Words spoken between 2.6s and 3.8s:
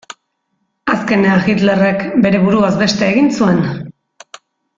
beste egin zuen.